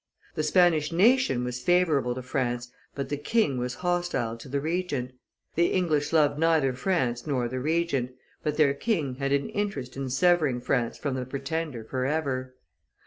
The 0.33 0.41
Spanish 0.41 0.91
nation 0.91 1.43
was 1.43 1.59
favorable 1.61 2.15
to 2.15 2.23
France, 2.23 2.71
but 2.95 3.09
the 3.09 3.17
king 3.17 3.59
was 3.59 3.75
hostile 3.85 4.35
to 4.37 4.49
the 4.49 4.59
Regent; 4.59 5.11
the 5.53 5.67
English 5.67 6.11
loved 6.11 6.39
neither 6.39 6.73
France 6.73 7.27
nor 7.27 7.47
the 7.47 7.59
Regent, 7.59 8.15
but 8.41 8.57
their 8.57 8.73
king 8.73 9.17
had 9.17 9.31
an 9.31 9.49
interest 9.49 9.95
in 9.95 10.09
severing 10.09 10.59
France 10.59 10.97
from 10.97 11.13
the 11.13 11.23
Pretender 11.27 11.83
forever. 11.83 12.55